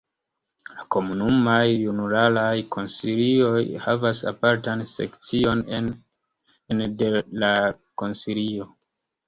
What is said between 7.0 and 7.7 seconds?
de la